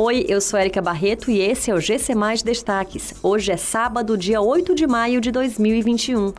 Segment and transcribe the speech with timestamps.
[0.00, 3.14] Oi, eu sou Erika Barreto e esse é o GC Mais Destaques.
[3.20, 6.32] Hoje é sábado, dia 8 de maio de 2021.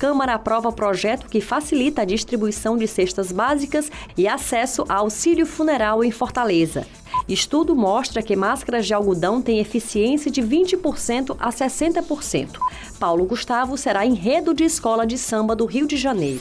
[0.00, 3.88] Câmara aprova projeto que facilita a distribuição de cestas básicas
[4.18, 6.88] e acesso a auxílio funeral em Fortaleza.
[7.26, 12.58] Estudo mostra que máscaras de algodão têm eficiência de 20% a 60%.
[13.00, 16.40] Paulo Gustavo será enredo de escola de samba do Rio de Janeiro.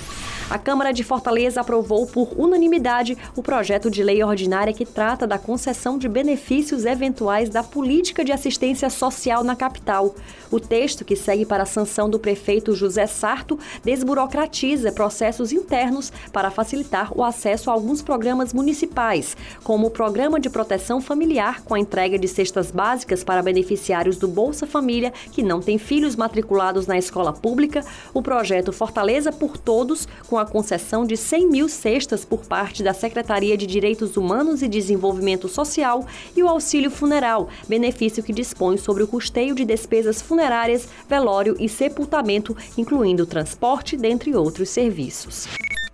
[0.49, 5.39] A Câmara de Fortaleza aprovou por unanimidade o projeto de lei ordinária que trata da
[5.39, 10.13] concessão de benefícios eventuais da política de assistência social na capital.
[10.51, 16.51] O texto, que segue para a sanção do prefeito José Sarto, desburocratiza processos internos para
[16.51, 21.79] facilitar o acesso a alguns programas municipais, como o Programa de Proteção Familiar, com a
[21.79, 26.97] entrega de cestas básicas para beneficiários do Bolsa Família que não têm filhos matriculados na
[26.97, 32.45] escola pública, o projeto Fortaleza por Todos, com a concessão de 100 mil cestas por
[32.45, 36.05] parte da Secretaria de Direitos Humanos e Desenvolvimento Social
[36.35, 41.69] e o auxílio funeral, benefício que dispõe sobre o custeio de despesas funerárias, velório e
[41.69, 45.47] sepultamento, incluindo transporte, dentre outros serviços.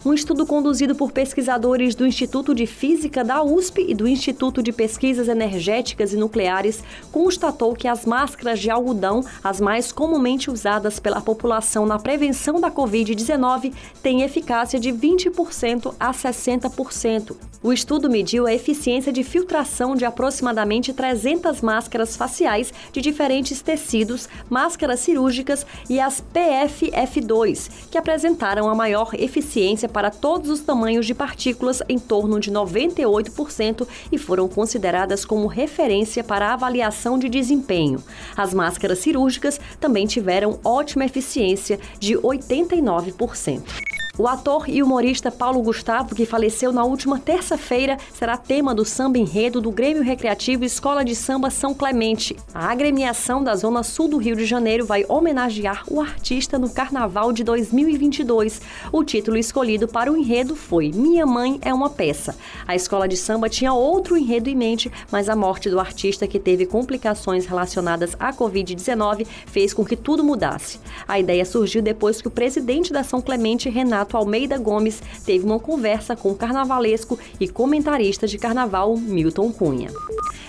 [0.05, 4.71] Um estudo conduzido por pesquisadores do Instituto de Física da USP e do Instituto de
[4.71, 11.19] Pesquisas Energéticas e Nucleares constatou que as máscaras de algodão, as mais comumente usadas pela
[11.19, 17.48] população na prevenção da Covid-19, têm eficácia de 20% a 60%.
[17.61, 24.29] O estudo mediu a eficiência de filtração de aproximadamente 300 máscaras faciais de diferentes tecidos,
[24.49, 31.13] máscaras cirúrgicas e as PFF2, que apresentaram a maior eficiência para todos os tamanhos de
[31.13, 38.01] partículas em torno de 98% e foram consideradas como referência para avaliação de desempenho.
[38.37, 43.88] As máscaras cirúrgicas também tiveram ótima eficiência de 89%.
[44.19, 49.17] O ator e humorista Paulo Gustavo, que faleceu na última terça-feira, será tema do samba
[49.17, 52.35] enredo do Grêmio Recreativo Escola de Samba São Clemente.
[52.53, 57.31] A agremiação da Zona Sul do Rio de Janeiro vai homenagear o artista no Carnaval
[57.31, 58.61] de 2022.
[58.91, 62.35] O título escolhido para o enredo foi Minha Mãe é uma Peça.
[62.67, 66.39] A escola de samba tinha outro enredo em mente, mas a morte do artista, que
[66.39, 70.77] teve complicações relacionadas à Covid-19, fez com que tudo mudasse.
[71.07, 75.45] A ideia surgiu depois que o presidente da São Clemente, Renato Renato Almeida Gomes teve
[75.45, 79.89] uma conversa com o carnavalesco e comentarista de carnaval Milton Cunha.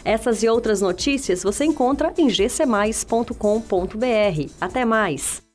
[0.03, 3.35] Essas e outras notícias você encontra em gcmais.com.br.
[4.61, 5.50] Até mais!